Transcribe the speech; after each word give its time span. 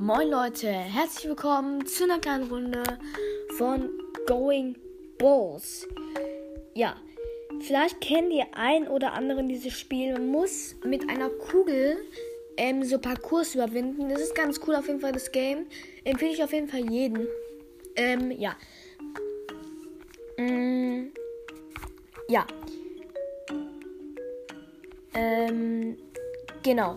Moin 0.00 0.30
Leute, 0.30 0.66
herzlich 0.66 1.28
willkommen 1.28 1.84
zu 1.84 2.04
einer 2.04 2.18
kleinen 2.18 2.48
Runde 2.48 2.82
von 3.58 3.90
Going 4.26 4.74
Balls. 5.18 5.86
Ja, 6.74 6.96
vielleicht 7.60 8.00
kennen 8.00 8.30
die 8.30 8.42
ein 8.54 8.88
oder 8.88 9.12
anderen 9.12 9.50
dieses 9.50 9.74
Spiel. 9.74 10.14
Man 10.14 10.28
muss 10.28 10.74
mit 10.86 11.10
einer 11.10 11.28
Kugel 11.28 11.98
ähm, 12.56 12.82
so 12.82 12.98
Parcours 12.98 13.54
überwinden. 13.54 14.08
Das 14.08 14.22
ist 14.22 14.34
ganz 14.34 14.58
cool 14.66 14.74
auf 14.74 14.86
jeden 14.86 15.00
Fall, 15.00 15.12
das 15.12 15.32
Game. 15.32 15.66
Empfehle 16.04 16.32
ich 16.32 16.42
auf 16.42 16.54
jeden 16.54 16.68
Fall 16.68 16.90
jeden. 16.90 17.28
Ähm, 17.94 18.30
ja. 18.30 18.56
Mm, 20.38 21.12
ja. 22.26 22.46
Ähm, 25.12 25.98
genau 26.62 26.96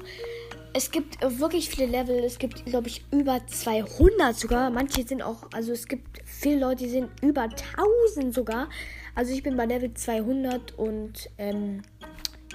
es 0.73 0.90
gibt 0.90 1.22
wirklich 1.22 1.70
viele 1.70 1.88
Level. 1.88 2.23
Es 2.23 2.40
gibt, 2.40 2.66
glaube 2.66 2.88
ich, 2.88 3.04
über 3.12 3.45
200 3.45 4.36
sogar. 4.36 4.70
Manche 4.72 5.04
sind 5.04 5.22
auch, 5.22 5.48
also 5.54 5.72
es 5.72 5.88
gibt 5.88 6.20
viele 6.26 6.59
Leute, 6.59 6.84
die 6.84 6.90
sind 6.90 7.09
über 7.22 7.44
1000 7.44 8.34
sogar. 8.34 8.70
Also 9.16 9.32
ich 9.32 9.44
bin 9.44 9.55
bei 9.55 9.66
Level 9.66 9.94
200 9.94 10.77
und 10.77 11.30
ähm, 11.38 11.84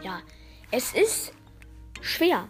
ja, 0.03 0.21
es 0.73 0.93
ist 0.93 1.33
schwer. 2.01 2.49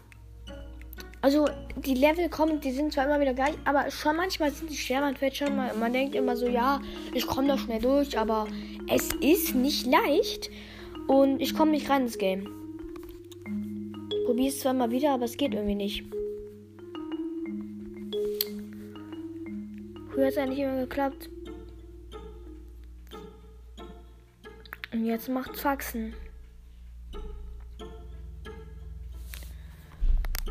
Also 1.21 1.49
die 1.77 1.95
Level 1.95 2.29
kommen, 2.31 2.61
die 2.61 2.71
sind 2.71 2.93
zwar 2.93 3.05
immer 3.05 3.21
wieder 3.21 3.35
gleich, 3.35 3.55
aber 3.65 3.91
schon 3.91 4.17
manchmal 4.17 4.51
sind 4.53 4.71
die 4.71 4.77
schwer. 4.77 5.01
Man 5.01 5.17
fällt 5.17 5.37
schon 5.37 5.55
mal, 5.55 5.75
man 5.75 5.93
denkt 5.93 6.15
immer 6.15 6.37
so, 6.37 6.49
ja, 6.49 6.81
ich 7.13 7.27
komme 7.27 7.49
da 7.49 7.59
schnell 7.59 7.81
durch, 7.81 8.17
aber 8.19 8.47
es 8.89 9.13
ist 9.21 9.55
nicht 9.55 9.87
leicht 9.87 10.49
und 11.09 11.41
ich 11.41 11.55
komme 11.55 11.73
nicht 11.73 11.91
rein 11.91 12.03
ins 12.03 12.19
Game 12.19 12.58
probiere 14.29 14.49
es 14.49 14.61
zwar 14.61 14.75
mal 14.75 14.91
wieder, 14.91 15.15
aber 15.15 15.25
es 15.25 15.39
geht 15.39 15.55
irgendwie 15.55 15.75
nicht. 15.75 16.05
Früher 20.11 20.27
hat 20.27 20.33
es 20.33 20.37
eigentlich 20.37 20.59
immer 20.59 20.81
geklappt. 20.81 21.31
Und 24.93 25.07
jetzt 25.07 25.31
macht 25.31 25.57
Faxen. 25.57 26.13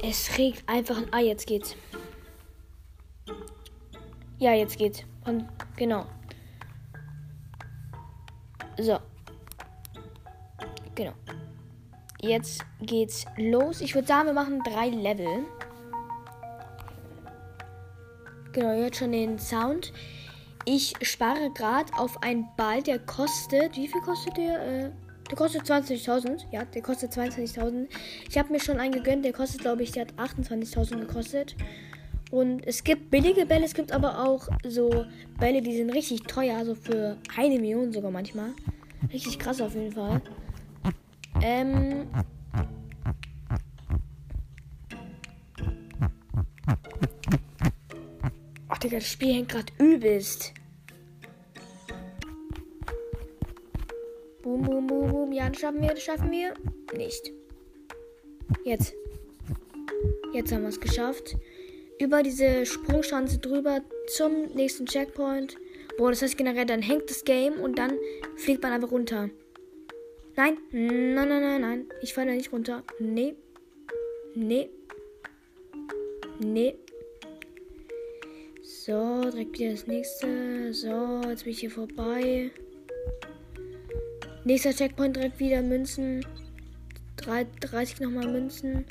Es 0.02 0.36
regt 0.40 0.68
einfach. 0.68 1.04
Ah, 1.12 1.20
jetzt 1.20 1.46
geht's. 1.46 1.76
Ja, 4.40 4.54
jetzt 4.54 4.80
geht's. 4.80 5.04
Und 5.24 5.48
genau. 5.76 6.08
So. 8.80 8.98
Jetzt 12.22 12.66
geht's 12.82 13.26
los. 13.38 13.82
Ich 13.82 13.94
würde 13.94 14.08
sagen, 14.08 14.28
wir 14.28 14.34
machen 14.34 14.62
drei 14.64 14.90
Level. 14.90 15.46
Genau, 18.54 18.74
jetzt 18.74 18.98
schon 18.98 19.12
den 19.12 19.38
Sound. 19.38 19.94
Ich 20.66 20.94
spare 21.02 21.52
gerade 21.54 21.94
auf 21.98 22.22
einen 22.24 22.48
Ball, 22.58 22.82
der 22.82 23.00
kostet. 23.00 23.78
Wie 23.78 23.88
viel 23.88 24.02
kostet 24.02 24.36
der? 24.38 24.62
Äh, 24.62 24.92
der 25.30 25.38
kostet 25.38 25.64
20.000. 25.64 26.46
Ja, 26.52 26.66
der 26.66 26.82
kostet 26.82 27.12
22.000. 27.12 27.88
Ich 28.30 28.38
habe 28.38 28.52
mir 28.52 28.60
schon 28.60 28.80
einen 28.80 28.94
gegönnt. 28.94 29.24
Der 29.24 29.34
kostet, 29.34 29.62
glaube 29.62 29.84
ich, 29.84 29.92
der 29.92 30.08
hat 30.08 30.14
28.000 30.14 31.00
gekostet. 31.02 31.56
Und 32.32 32.66
es 32.66 32.84
gibt 32.84 33.10
billige 33.10 33.46
Bälle, 33.46 33.66
es 33.66 33.74
gibt 33.74 33.92
aber 33.92 34.28
auch 34.28 34.50
so 34.66 35.06
Bälle, 35.40 35.62
die 35.62 35.78
sind 35.78 35.92
richtig 35.92 36.24
teuer, 36.24 36.58
also 36.58 36.76
für 36.76 37.18
eine 37.38 37.60
Million 37.60 37.94
sogar 37.94 38.12
manchmal. 38.12 38.54
Richtig 39.14 39.40
krass 39.40 39.62
auf 39.62 39.76
jeden 39.76 39.94
Fall. 39.94 40.22
Ähm. 41.42 42.08
Ach, 48.70 48.78
Digga, 48.80 48.98
das 48.98 49.08
Spiel 49.08 49.34
hängt 49.34 49.50
gerade 49.50 49.72
übelst. 49.80 50.54
Boom, 54.44 54.62
boom, 54.62 54.88
boom, 54.88 55.12
boom. 55.12 55.32
Ja, 55.32 55.50
das 55.50 55.60
schaffen 55.60 55.82
wir, 55.82 55.90
das 55.90 56.04
schaffen 56.04 56.32
wir. 56.32 56.54
Nicht. 56.96 57.32
Jetzt. 58.64 58.94
Jetzt 60.34 60.52
haben 60.52 60.62
wir 60.62 60.70
es 60.70 60.80
geschafft. 60.80 61.38
Über 62.00 62.22
diese 62.22 62.66
Sprungschanze 62.66 63.40
drüber 63.40 63.82
zum 64.16 64.46
nächsten 64.54 64.86
Checkpoint. 64.86 65.58
Boah, 65.98 66.12
das 66.12 66.22
heißt 66.22 66.38
generell, 66.38 66.66
dann 66.66 66.82
hängt 66.82 67.10
das 67.10 67.24
Game 67.24 67.54
und 67.54 67.80
dann 67.80 67.94
fliegt 68.36 68.62
man 68.62 68.72
einfach 68.72 68.92
runter. 68.92 69.30
Nein, 70.40 70.56
nein, 70.72 71.30
nein, 71.30 71.42
nein, 71.42 71.62
nein. 71.62 71.86
Ich 72.04 72.14
falle 72.14 72.36
nicht 72.36 72.54
runter. 72.54 72.84
Nee. 73.00 73.34
Nee. 74.36 74.70
Nee. 76.40 76.76
So, 78.62 79.22
direkt 79.32 79.58
wieder 79.58 79.72
das 79.72 79.88
nächste. 79.88 80.72
So, 80.76 81.22
jetzt 81.28 81.44
bin 81.44 81.54
ich 81.54 81.60
hier 81.62 81.72
vorbei. 81.72 82.52
Nächster 84.46 84.76
Checkpoint 84.76 85.16
direkt 85.16 85.40
wieder 85.40 85.64
Münzen. 85.64 86.24
30 87.16 88.02
nochmal 88.02 88.32
Münzen. 88.32 88.86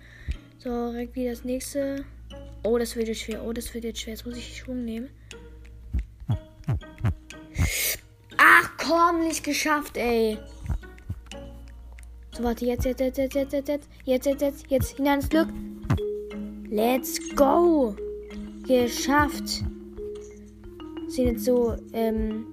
So, 0.59 0.91
direkt 0.91 1.15
wieder 1.15 1.31
das 1.31 1.45
nächste. 1.45 2.05
Oh, 2.65 2.77
das 2.77 2.97
wird 2.97 3.06
jetzt 3.06 3.21
schwer. 3.21 3.45
Oh, 3.45 3.53
das 3.53 3.73
wird 3.73 3.85
jetzt 3.85 4.01
schwer. 4.01 4.15
Jetzt 4.15 4.27
muss 4.27 4.37
ich 4.37 4.56
Schwung 4.56 4.85
nehmen. 4.85 5.11
Ach 8.37 8.71
komm, 8.79 9.21
nicht 9.29 9.45
geschafft, 9.45 9.97
ey. 9.97 10.39
So, 12.37 12.43
warte, 12.43 12.67
jetzt, 12.67 12.85
jetzt, 12.85 13.01
jetzt, 13.01 13.17
jetzt, 13.17 13.35
jetzt, 13.35 13.53
jetzt, 13.55 13.69
jetzt, 13.69 13.89
jetzt, 14.05 14.27
jetzt, 14.27 14.43
jetzt, 14.43 14.67
jetzt, 14.71 14.97
hinein 14.99 15.21
ins 15.21 15.29
Glück. 15.31 15.49
Let's 16.69 17.19
go! 17.35 17.97
Geschafft! 18.67 19.65
Sind 21.09 21.29
jetzt 21.29 21.47
so, 21.47 21.77
ähm, 21.95 22.45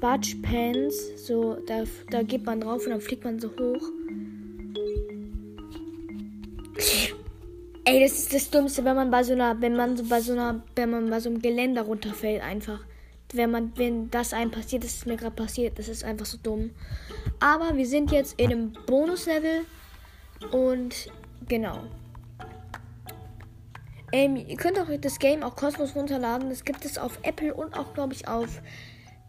Budge 0.00 0.34
Pants. 0.42 1.28
So, 1.28 1.58
da, 1.68 1.84
da 2.10 2.24
geht 2.24 2.44
man 2.44 2.60
drauf 2.60 2.86
und 2.86 2.90
dann 2.90 3.00
fliegt 3.00 3.22
man 3.22 3.38
so 3.38 3.50
hoch. 3.50 3.88
Ey, 7.84 8.00
das 8.00 8.18
ist 8.18 8.34
das 8.34 8.50
Dummste, 8.50 8.84
wenn 8.84 8.96
man 8.96 9.12
bei 9.12 9.22
so 9.22 9.34
einer, 9.34 9.60
wenn 9.60 9.76
man 9.76 9.96
so 9.96 10.02
bei 10.08 10.20
so 10.20 10.32
einer, 10.32 10.64
wenn 10.74 10.90
man 10.90 11.08
bei 11.08 11.20
so 11.20 11.28
einem 11.28 11.40
Geländer 11.40 11.82
runterfällt 11.82 12.42
einfach 12.42 12.80
wenn 13.36 13.50
man, 13.50 13.72
wenn 13.76 14.10
das 14.10 14.32
einem 14.32 14.50
passiert, 14.50 14.84
das 14.84 14.94
ist 14.94 15.06
mir 15.06 15.16
gerade 15.16 15.34
passiert, 15.34 15.78
das 15.78 15.88
ist 15.88 16.04
einfach 16.04 16.26
so 16.26 16.38
dumm. 16.42 16.70
Aber 17.40 17.76
wir 17.76 17.86
sind 17.86 18.10
jetzt 18.10 18.38
in 18.38 18.50
einem 18.50 18.72
Bonuslevel 18.86 19.64
und 20.52 21.10
genau. 21.48 21.80
Ähm, 24.12 24.36
ihr 24.36 24.56
könnt 24.56 24.78
auch 24.78 24.86
das 25.00 25.18
Game 25.18 25.42
auch 25.42 25.56
kostenlos 25.56 25.96
runterladen. 25.96 26.48
Das 26.48 26.64
gibt 26.64 26.84
es 26.84 26.98
auf 26.98 27.18
Apple 27.22 27.52
und 27.52 27.76
auch, 27.76 27.94
glaube 27.94 28.14
ich, 28.14 28.28
auf. 28.28 28.62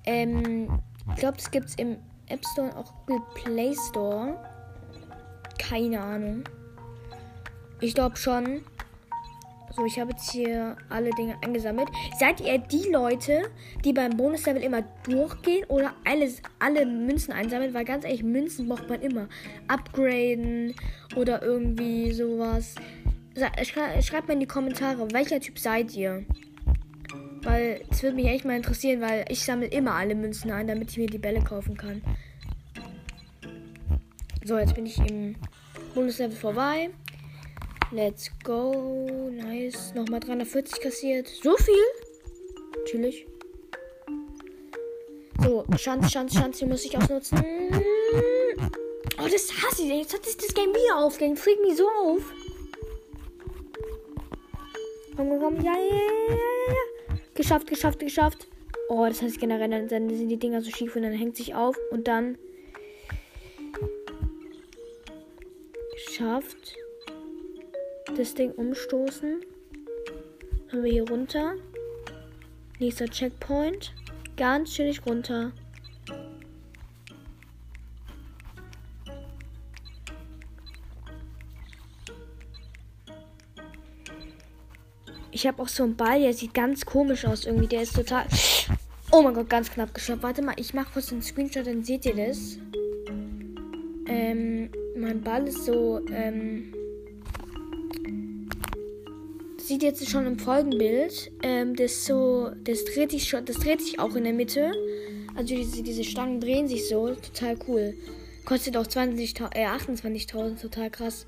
Ähm, 0.05 0.79
ich 1.09 1.15
glaube, 1.15 1.37
es 1.39 1.49
gibt 1.49 1.69
es 1.69 1.75
im 1.75 1.97
App 2.27 2.45
Store 2.51 2.69
und 2.69 2.77
auch 2.77 2.93
Play 3.33 3.75
Store. 3.89 4.37
Keine 5.57 5.99
Ahnung. 5.99 6.43
Ich 7.79 7.95
glaube 7.95 8.15
schon. 8.17 8.63
So, 9.75 9.83
ich 9.83 9.99
habe 9.99 10.11
jetzt 10.11 10.31
hier 10.31 10.77
alle 10.87 11.09
Dinge 11.11 11.35
eingesammelt. 11.43 11.89
Seid 12.17 12.39
ihr 12.39 12.57
die 12.59 12.89
Leute, 12.91 13.51
die 13.83 13.91
beim 13.91 14.15
Bonuslevel 14.15 14.63
immer 14.63 14.83
durchgehen 15.03 15.65
oder 15.67 15.93
alles, 16.05 16.41
alle 16.59 16.85
Münzen 16.85 17.33
einsammeln? 17.33 17.73
Weil 17.73 17.83
ganz 17.83 18.05
ehrlich, 18.05 18.23
Münzen 18.23 18.69
braucht 18.69 18.87
man 18.87 19.01
immer. 19.01 19.27
Upgraden 19.67 20.73
oder 21.17 21.41
irgendwie 21.41 22.13
sowas. 22.13 22.75
Schreibt 23.63 24.29
mal 24.29 24.35
in 24.35 24.39
die 24.39 24.47
Kommentare, 24.47 25.11
welcher 25.11 25.41
Typ 25.41 25.59
seid 25.59 25.93
ihr? 25.93 26.23
Weil 27.41 27.81
es 27.91 28.01
würde 28.01 28.15
mich 28.15 28.27
echt 28.27 28.45
mal 28.45 28.55
interessieren, 28.55 29.01
weil 29.01 29.25
ich 29.27 29.43
sammle 29.43 29.67
immer 29.67 29.91
alle 29.95 30.15
Münzen 30.15 30.51
ein, 30.51 30.67
damit 30.67 30.91
ich 30.91 30.97
mir 30.97 31.07
die 31.07 31.17
Bälle 31.17 31.43
kaufen 31.43 31.75
kann. 31.75 32.01
So, 34.45 34.57
jetzt 34.57 34.73
bin 34.73 34.85
ich 34.85 34.97
im 34.99 35.35
Bonuslevel 35.93 36.37
vorbei. 36.37 36.91
Let's 37.95 38.29
go. 38.43 39.29
Nice. 39.31 39.93
Nochmal 39.95 40.19
340 40.19 40.81
kassiert. 40.81 41.29
So 41.29 41.55
viel? 41.55 42.83
Chillig. 42.85 43.25
So, 45.41 45.63
Schanz, 45.77 46.11
Schanz, 46.11 46.33
Schanz, 46.33 46.59
die 46.59 46.65
muss 46.65 46.83
ich 46.83 46.97
ausnutzen. 46.97 47.39
Oh, 49.17 49.27
das 49.31 49.49
hasse 49.49 49.83
ich. 49.83 49.93
Jetzt 49.93 50.13
hat 50.13 50.25
sich 50.25 50.35
das 50.35 50.53
Game 50.53 50.71
wieder 50.71 50.97
aufgehängt. 50.97 51.39
Fliegt 51.39 51.61
mich 51.61 51.77
so 51.77 51.87
auf. 51.87 52.21
Komm, 55.15 55.39
komm, 55.39 55.55
ja, 55.63 55.71
ja, 55.71 55.95
ja, 55.95 56.35
ja. 56.35 57.15
Geschafft, 57.33 57.67
geschafft, 57.67 57.99
geschafft. 57.99 58.47
Oh, 58.89 59.05
das 59.05 59.21
heißt 59.21 59.39
generell, 59.39 59.69
dann 59.69 60.09
sind 60.09 60.27
die 60.27 60.37
Dinger 60.37 60.61
so 60.61 60.69
schief 60.69 60.97
und 60.97 61.03
dann 61.03 61.13
hängt 61.13 61.37
sich 61.37 61.55
auf 61.55 61.77
und 61.91 62.09
dann 62.09 62.37
geschafft 65.93 66.75
das 68.15 68.33
Ding 68.33 68.51
umstoßen. 68.51 69.41
Haben 70.71 70.83
wir 70.83 70.91
hier 70.91 71.09
runter. 71.09 71.53
Nächster 72.79 73.07
Checkpoint. 73.07 73.93
Ganz 74.35 74.73
chillig 74.73 75.05
runter. 75.05 75.51
ich 85.35 85.45
habe 85.45 85.61
auch 85.61 85.67
so 85.67 85.83
einen 85.83 85.97
Ball, 85.97 86.21
der 86.21 86.33
sieht 86.33 86.53
ganz 86.53 86.85
komisch 86.85 87.25
aus 87.25 87.45
irgendwie. 87.45 87.67
Der 87.67 87.81
ist 87.81 87.95
total. 87.95 88.25
Oh 89.11 89.21
mein 89.21 89.33
Gott, 89.33 89.49
ganz 89.49 89.69
knapp 89.69 89.93
geschafft. 89.93 90.23
Warte 90.23 90.41
mal, 90.41 90.55
ich 90.57 90.73
mache 90.73 90.87
kurz 90.93 91.11
einen 91.11 91.21
Screenshot, 91.21 91.67
dann 91.67 91.83
seht 91.83 92.05
ihr 92.05 92.15
das. 92.15 92.57
Ähm, 94.07 94.69
mein 94.97 95.21
Ball 95.21 95.47
ist 95.47 95.65
so, 95.65 96.01
ähm, 96.09 96.73
sieht 99.67 99.83
jetzt 99.83 100.09
schon 100.09 100.25
im 100.25 100.39
Folgenbild. 100.39 101.31
Ähm, 101.41 101.75
das 101.75 102.05
so, 102.05 102.51
das 102.63 102.85
dreht 102.85 103.11
sich 103.11 103.27
schon, 103.27 103.45
das 103.45 103.57
dreht 103.57 103.81
sich 103.81 103.99
auch 103.99 104.15
in 104.15 104.23
der 104.23 104.33
Mitte. 104.33 104.71
Also 105.35 105.55
diese, 105.55 105.83
diese 105.83 106.03
Stangen 106.03 106.39
drehen 106.39 106.67
sich 106.67 106.87
so, 106.87 107.13
total 107.15 107.57
cool. 107.67 107.93
Kostet 108.45 108.77
auch 108.77 108.87
20, 108.87 109.39
äh, 109.53 109.65
28.000, 109.65 110.61
total 110.61 110.89
krass. 110.89 111.25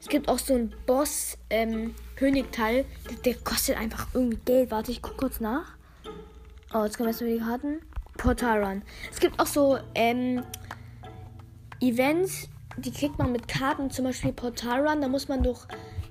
Es 0.00 0.08
gibt 0.08 0.28
auch 0.28 0.38
so 0.38 0.54
einen 0.54 0.74
Boss 0.86 1.38
ähm, 1.48 1.94
Königteil. 2.16 2.84
Der, 3.08 3.16
der, 3.16 3.34
kostet 3.36 3.78
einfach 3.78 4.08
irgendwie 4.12 4.38
Geld. 4.44 4.70
Warte, 4.70 4.92
ich 4.92 5.00
guck 5.00 5.16
kurz 5.16 5.40
nach. 5.40 5.76
Oh, 6.74 6.84
jetzt 6.84 6.98
kommen 6.98 7.08
erstmal 7.08 7.32
die 7.32 7.38
Karten. 7.38 7.80
Portal 8.18 8.62
Run. 8.62 8.82
Es 9.10 9.18
gibt 9.18 9.40
auch 9.40 9.46
so 9.46 9.78
ähm, 9.94 10.44
Events, 11.80 12.48
die 12.76 12.92
kriegt 12.92 13.18
man 13.18 13.32
mit 13.32 13.48
Karten, 13.48 13.90
zum 13.90 14.04
Beispiel 14.04 14.32
Portal 14.32 14.86
Run. 14.86 15.00
Da 15.00 15.08
muss 15.08 15.28
man 15.28 15.42
durch 15.42 15.66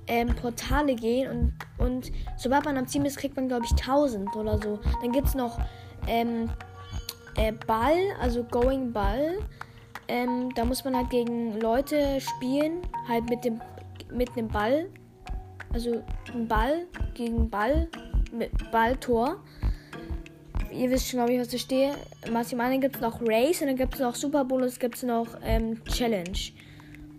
ähm, 0.06 0.34
Portale 0.34 0.94
gehen 0.94 1.30
und, 1.78 1.84
und 1.84 2.12
sobald 2.36 2.64
man 2.64 2.76
am 2.76 2.86
Ziel 2.86 3.04
ist, 3.06 3.18
kriegt 3.18 3.36
man, 3.36 3.48
glaube 3.48 3.64
ich, 3.64 3.72
1000 3.72 4.34
oder 4.36 4.58
so. 4.58 4.78
Dann 5.00 5.12
gibt 5.12 5.28
es 5.28 5.34
noch 5.34 5.58
ähm, 6.06 6.50
äh, 7.36 7.52
Ball, 7.66 7.98
also 8.20 8.44
Going 8.44 8.92
Ball. 8.92 9.38
Ähm, 10.06 10.50
da 10.54 10.64
muss 10.64 10.84
man 10.84 10.96
halt 10.96 11.10
gegen 11.10 11.58
Leute 11.60 12.20
spielen, 12.20 12.82
halt 13.08 13.28
mit 13.28 13.44
dem 13.44 13.60
mit 14.12 14.36
einem 14.36 14.48
Ball. 14.48 14.88
Also 15.72 16.02
ein 16.32 16.46
Ball 16.46 16.86
gegen 17.14 17.50
Ball 17.50 17.88
mit 18.32 18.50
Balltor. 18.70 19.42
Ihr 20.72 20.90
wisst 20.90 21.08
schon, 21.08 21.18
glaube 21.18 21.32
ich, 21.32 21.40
was 21.40 21.52
ich 21.52 21.62
stehe. 21.62 21.94
Maximal 22.30 22.78
gibt 22.78 22.96
es 22.96 23.02
noch 23.02 23.20
Race 23.22 23.60
und 23.60 23.68
dann 23.68 23.76
gibt 23.76 23.94
es 23.94 24.00
noch 24.00 24.14
Super 24.14 24.44
Bonus, 24.44 24.78
gibt 24.78 24.96
es 24.96 25.02
noch 25.02 25.26
ähm, 25.42 25.82
Challenge. 25.84 26.38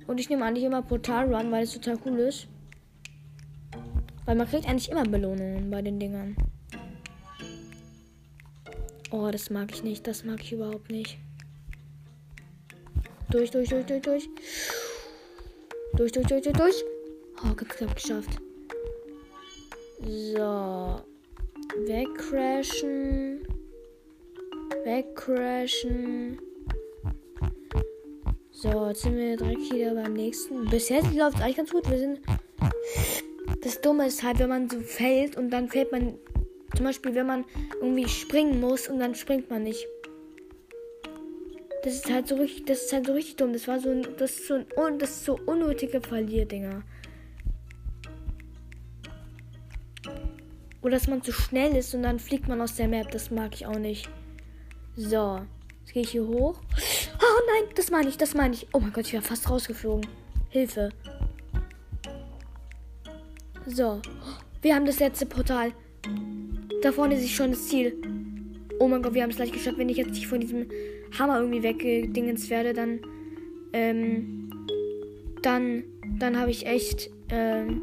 Und 0.08 0.20
ich 0.20 0.30
nehme 0.30 0.46
eigentlich 0.46 0.66
immer 0.66 0.82
Portal 0.82 1.34
Run, 1.34 1.52
weil 1.52 1.64
es 1.64 1.74
total 1.74 1.98
cool 2.06 2.20
ist. 2.20 2.48
Weil 4.26 4.36
man 4.36 4.48
kriegt 4.48 4.68
eigentlich 4.68 4.90
immer 4.90 5.04
Belohnungen 5.04 5.70
bei 5.70 5.82
den 5.82 6.00
Dingern. 6.00 6.36
Oh, 9.12 9.30
das 9.32 9.50
mag 9.50 9.72
ich 9.72 9.84
nicht. 9.84 10.06
Das 10.08 10.24
mag 10.24 10.42
ich 10.42 10.52
überhaupt 10.52 10.90
nicht. 10.90 11.18
Durch, 13.30 13.52
durch, 13.52 13.70
durch, 13.70 13.86
durch, 13.86 14.02
durch. 14.02 14.30
Durch, 15.94 16.12
durch, 16.12 16.28
durch, 16.28 16.42
durch, 16.42 16.58
durch. 16.58 16.84
Oh, 17.44 17.56
knapp 17.56 17.96
geschafft. 17.96 18.42
So. 20.02 21.02
Wegcrashen. 21.86 23.48
Wegcrashen. 24.84 26.40
So, 28.52 28.88
jetzt 28.88 29.02
sind 29.02 29.18
wir 29.18 29.38
direkt 29.38 29.72
wieder 29.72 29.94
beim 29.96 30.14
nächsten. 30.14 30.66
Bis 30.70 30.90
jetzt 30.90 31.14
läuft 31.14 31.38
es 31.38 31.44
eigentlich 31.44 31.58
ganz 31.58 31.72
gut. 31.72 31.90
Wir 31.90 31.98
sind. 31.98 32.20
Das 33.66 33.82
Dumme 33.82 34.06
ist 34.06 34.22
halt, 34.22 34.38
wenn 34.38 34.50
man 34.50 34.70
so 34.70 34.80
fällt 34.80 35.38
und 35.38 35.50
dann 35.50 35.70
fällt 35.70 35.92
man. 35.92 36.20
Zum 36.76 36.86
Beispiel, 36.86 37.16
wenn 37.16 37.26
man 37.26 37.46
irgendwie 37.82 38.08
springen 38.08 38.60
muss 38.62 38.88
und 38.88 39.00
dann 39.00 39.16
springt 39.16 39.50
man 39.50 39.64
nicht. 39.64 39.88
Das 41.84 41.96
ist 41.96 42.12
halt 42.12 42.28
so 42.28 42.36
richtig, 42.36 42.66
das 42.66 42.84
ist 42.84 42.94
halt 42.94 43.08
so 43.08 43.14
richtig 43.14 43.38
dumm. 43.38 43.54
Das 43.54 43.68
war 43.68 43.80
so 43.80 43.90
ein, 43.90 44.06
das 44.20 44.32
ist 44.34 44.48
so 44.48 44.54
ein, 44.54 45.00
das 45.00 45.10
ist 45.10 45.26
so 45.26 45.40
unnötige 45.48 46.00
Verlierdinger. 46.00 46.84
Oder 50.84 50.92
dass 50.92 51.08
man 51.08 51.24
zu 51.24 51.32
schnell 51.32 51.76
ist 51.76 51.96
und 51.96 52.04
dann 52.04 52.20
fliegt 52.20 52.48
man 52.48 52.62
aus 52.62 52.76
der 52.76 52.88
Map. 52.88 53.10
Das 53.10 53.32
mag 53.32 53.56
ich 53.56 53.66
auch 53.66 53.80
nicht. 53.80 54.08
So. 54.96 55.42
Jetzt 55.80 55.94
gehe 55.94 56.04
ich 56.04 56.12
hier 56.12 56.28
hoch. 56.28 56.62
Oh 57.18 57.42
nein, 57.48 57.74
das 57.76 57.90
meine 57.90 58.10
ich, 58.10 58.18
das 58.18 58.34
meine 58.34 58.54
ich. 58.54 58.68
Oh 58.74 58.80
mein 58.80 58.92
Gott, 58.94 59.06
ich 59.08 59.14
wäre 59.14 59.24
fast 59.24 59.50
rausgeflogen. 59.50 60.06
Hilfe. 60.50 60.92
So. 63.68 64.02
Wir 64.62 64.76
haben 64.76 64.86
das 64.86 65.00
letzte 65.00 65.26
Portal. 65.26 65.72
Da 66.82 66.92
vorne 66.92 67.16
ist 67.16 67.30
schon 67.32 67.52
das 67.52 67.68
Ziel. 67.68 67.96
Oh 68.80 68.88
mein 68.88 69.02
Gott, 69.02 69.14
wir 69.14 69.24
haben 69.24 69.30
es 69.32 69.38
gleich 69.38 69.52
geschafft. 69.52 69.78
Wenn 69.78 69.90
ich 69.90 69.98
jetzt 69.98 70.12
nicht 70.12 70.28
von 70.28 70.40
diesem 70.40 70.68
Hammer 71.18 71.40
irgendwie 71.40 71.64
weggedingens 71.64 72.50
werde, 72.50 72.74
dann, 72.74 73.00
ähm, 73.74 74.50
dann, 75.42 75.84
dann 76.20 76.40
habe 76.40 76.52
ich 76.52 76.66
echt, 76.66 77.10
ähm, 77.30 77.82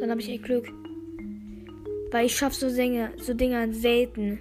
dann 0.00 0.10
habe 0.10 0.20
ich 0.20 0.30
echt 0.30 0.44
Glück. 0.44 0.68
Weil 2.10 2.26
ich 2.26 2.36
schaffe 2.36 2.56
so 2.56 2.74
Dinge, 2.74 3.12
so 3.18 3.34
Dinger 3.34 3.72
selten. 3.72 4.40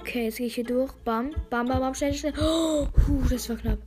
Okay, 0.00 0.24
jetzt 0.24 0.38
gehe 0.38 0.46
ich 0.46 0.54
hier 0.54 0.64
durch. 0.64 0.92
Bam, 1.04 1.30
bam, 1.50 1.66
bam, 1.66 1.80
bam, 1.80 1.94
schnell, 1.94 2.14
schnell. 2.14 2.32
Oh, 2.40 2.86
puh, 2.92 3.22
das 3.28 3.48
war 3.48 3.56
knapp. 3.56 3.78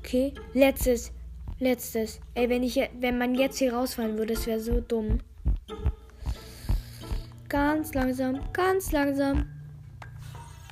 Okay, 0.00 0.32
letztes, 0.54 1.12
letztes. 1.58 2.20
Ey, 2.34 2.48
wenn 2.48 2.62
ich, 2.62 2.80
wenn 3.00 3.18
man 3.18 3.34
jetzt 3.34 3.58
hier 3.58 3.74
rausfallen 3.74 4.16
würde, 4.16 4.34
das 4.34 4.46
wäre 4.46 4.60
so 4.60 4.80
dumm. 4.80 5.18
Ganz 7.48 7.92
langsam, 7.94 8.38
ganz 8.52 8.92
langsam. 8.92 9.48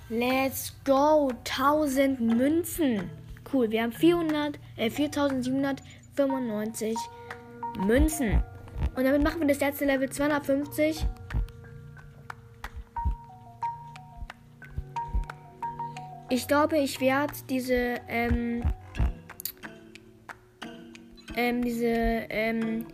Let's 0.08 0.72
go. 0.84 1.32
1000 1.44 2.20
Münzen. 2.20 3.10
Cool. 3.52 3.68
Wir 3.70 3.82
haben 3.82 3.92
400, 3.92 4.58
äh, 4.76 4.90
4795 4.90 6.96
Münzen. 7.78 8.42
Und 8.94 9.04
damit 9.04 9.22
machen 9.22 9.40
wir 9.40 9.48
das 9.48 9.60
letzte 9.60 9.84
Level 9.84 10.08
250. 10.10 11.06
Ich 16.28 16.48
glaube, 16.48 16.78
ich 16.78 17.00
werde 17.00 17.32
diese, 17.48 18.00
ähm, 18.08 18.64
ähm, 21.36 21.62
diese, 21.62 21.86
ähm, 21.86 22.86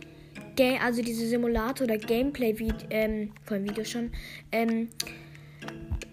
Game, 0.55 0.79
also 0.81 1.01
diese 1.01 1.25
Simulator 1.25 1.85
oder 1.85 1.97
Gameplay, 1.97 2.57
wie, 2.59 2.73
ähm, 2.89 3.31
von 3.45 3.63
Video 3.63 3.83
schon, 3.83 4.11
ähm, 4.51 4.89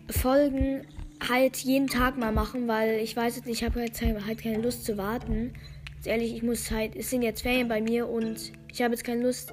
Folgen 0.08 0.86
halt 1.28 1.56
jeden 1.58 1.86
Tag 1.86 2.16
mal 2.16 2.32
machen, 2.32 2.66
weil 2.66 3.00
ich 3.00 3.14
weiß 3.16 3.36
jetzt 3.36 3.48
ich 3.48 3.62
habe 3.62 3.80
jetzt 3.80 4.00
halt 4.00 4.42
keine 4.42 4.58
Lust 4.58 4.84
zu 4.84 4.96
warten. 4.96 5.52
Ganz 5.94 6.06
ehrlich, 6.06 6.34
ich 6.34 6.42
muss 6.42 6.70
halt, 6.70 6.96
es 6.96 7.10
sind 7.10 7.22
jetzt 7.22 7.42
Ferien 7.42 7.68
bei 7.68 7.80
mir 7.80 8.08
und 8.08 8.52
ich 8.72 8.82
habe 8.82 8.94
jetzt 8.94 9.04
keine 9.04 9.22
Lust, 9.22 9.52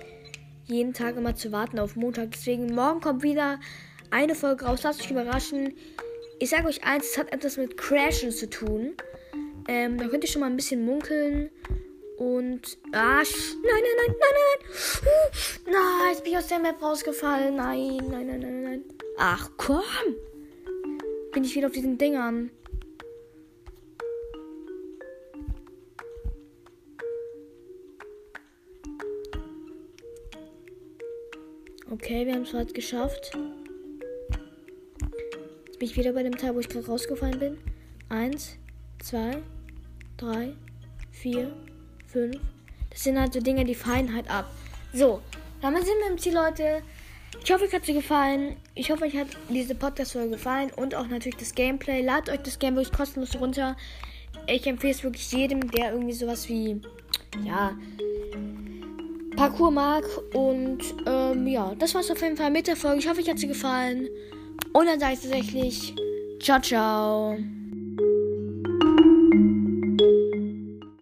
jeden 0.66 0.94
Tag 0.94 1.18
immer 1.18 1.36
zu 1.36 1.52
warten 1.52 1.80
auf 1.80 1.96
Montag. 1.96 2.32
Deswegen 2.32 2.74
morgen 2.74 3.02
kommt 3.02 3.24
wieder 3.24 3.60
eine 4.12 4.36
Folge 4.36 4.66
raus. 4.66 4.82
Lasst 4.84 5.02
euch 5.02 5.12
überraschen. 5.12 5.74
Ich 6.40 6.50
sage 6.50 6.68
euch 6.68 6.84
eins, 6.84 7.12
es 7.12 7.18
hat 7.18 7.32
etwas 7.34 7.58
mit 7.58 7.78
Crashen 7.78 8.32
zu 8.32 8.50
tun. 8.50 8.94
Ähm, 9.68 9.98
da 9.98 10.08
könnt 10.08 10.24
ihr 10.24 10.30
schon 10.30 10.42
mal 10.42 10.50
ein 10.50 10.56
bisschen 10.56 10.86
munkeln. 10.86 11.50
Und. 12.18 12.78
Ah, 12.92 13.22
nein, 13.22 13.26
nein, 13.64 13.84
nein, 13.98 14.16
nein, 14.20 14.36
nein. 15.66 15.74
Nein, 15.74 16.10
jetzt 16.12 16.24
bin 16.24 16.34
ich 16.34 16.38
aus 16.38 16.48
der 16.48 16.60
Map 16.60 16.82
rausgefallen. 16.82 17.56
Nein, 17.56 17.98
nein, 18.10 18.28
nein, 18.28 18.40
nein, 18.40 18.64
nein. 18.64 18.84
Ach 19.18 19.50
komm 19.58 19.84
bin 21.38 21.44
ich 21.44 21.56
wieder 21.56 21.68
auf 21.68 21.74
diesen 21.74 22.00
Dingern. 22.00 22.50
Okay, 31.92 32.26
wir 32.26 32.34
haben 32.34 32.42
es 32.42 32.54
halt 32.54 32.74
geschafft. 32.74 33.38
Jetzt 35.68 35.78
bin 35.78 35.88
ich 35.88 35.96
wieder 35.96 36.12
bei 36.14 36.24
dem 36.24 36.36
Teil, 36.36 36.56
wo 36.56 36.60
ich 36.60 36.70
gerade 36.70 36.88
rausgefallen 36.88 37.38
bin. 37.38 37.58
Eins, 38.10 38.58
zwei, 38.98 39.44
drei, 40.18 40.56
vier, 41.12 41.56
fünf. 42.18 42.38
Das 42.90 43.04
sind 43.04 43.20
halt 43.20 43.34
so 43.34 43.40
Dinge, 43.40 43.64
die 43.64 43.76
fallen 43.76 44.14
halt 44.16 44.30
ab. 44.30 44.52
So, 44.94 45.22
damit 45.62 45.86
sind 45.86 45.96
wir 46.00 46.12
im 46.12 46.18
Ziel, 46.18 46.34
Leute. 46.34 46.82
Ich 47.44 47.52
hoffe, 47.52 47.66
euch 47.66 47.74
hat 47.74 47.86
sie 47.86 47.94
gefallen. 47.94 48.56
Ich 48.74 48.90
hoffe, 48.90 49.04
euch 49.04 49.16
hat 49.16 49.28
diese 49.50 49.76
Podcast-Folge 49.76 50.32
gefallen 50.32 50.72
und 50.76 50.96
auch 50.96 51.08
natürlich 51.08 51.38
das 51.38 51.54
Gameplay. 51.54 52.02
Ladet 52.02 52.30
euch 52.30 52.42
das 52.42 52.58
Game 52.58 52.76
wirklich 52.76 52.96
kostenlos 52.96 53.40
runter. 53.40 53.76
Ich 54.48 54.66
empfehle 54.66 54.94
es 54.94 55.04
wirklich 55.04 55.32
jedem, 55.32 55.70
der 55.72 55.92
irgendwie 55.92 56.14
sowas 56.14 56.48
wie, 56.50 56.82
ja, 57.46 57.78
Parkour 59.36 59.72
mag. 59.72 60.04
Und 60.34 60.80
ähm, 61.06 61.48
ja, 61.48 61.76
das 61.78 61.94
war's 61.94 62.10
auf 62.10 62.22
jeden 62.22 62.38
Fall 62.38 62.50
mit 62.50 62.68
der 62.68 62.76
Folge. 62.76 63.00
Ich 63.00 63.08
hoffe, 63.08 63.22
euch 63.22 63.30
hat 63.30 63.40
sie 63.40 63.48
gefallen. 63.48 64.08
Und 64.74 64.86
dann 64.88 65.00
sage 65.00 65.14
ich 65.14 65.20
tatsächlich, 65.20 65.96
ciao, 66.40 66.60
ciao. 66.60 67.38